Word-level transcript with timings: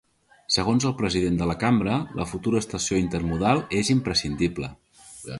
Segons 0.53 0.85
el 0.89 0.93
president 1.01 1.35
de 1.41 1.47
la 1.49 1.55
Cambra, 1.63 1.97
la 2.19 2.25
futura 2.31 2.61
estació 2.65 2.97
intermodal 3.01 3.61
és 3.81 3.93
imprescindible. 3.95 4.71